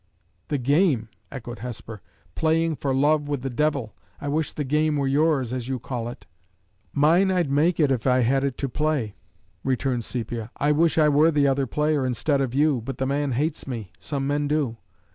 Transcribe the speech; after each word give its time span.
"The 0.47 0.57
game!" 0.57 1.09
echoed 1.31 1.59
Hesper." 1.59 2.01
Playing 2.35 2.75
for 2.75 2.91
love 2.91 3.27
with 3.27 3.43
the 3.43 3.51
devil! 3.51 3.93
I 4.19 4.29
wish 4.29 4.51
the 4.51 4.63
game 4.63 4.97
were 4.97 5.05
yours, 5.05 5.53
as 5.53 5.67
you 5.67 5.77
call 5.77 6.09
it!" 6.09 6.25
"Mine 6.91 7.29
I'd 7.29 7.51
make 7.51 7.79
it, 7.79 7.91
if 7.91 8.07
I 8.07 8.21
had 8.21 8.43
it 8.43 8.57
to 8.57 8.67
play," 8.67 9.13
returned 9.63 10.03
Sepia. 10.03 10.49
"I 10.57 10.71
wish 10.71 10.97
I 10.97 11.07
were 11.07 11.29
the 11.29 11.47
other 11.47 11.67
player 11.67 12.03
instead 12.03 12.41
of 12.41 12.55
you, 12.55 12.81
but 12.83 12.97
the 12.97 13.05
man 13.05 13.33
hates 13.33 13.67
me. 13.67 13.91
Some 13.99 14.25
men 14.25 14.47
do. 14.47 14.77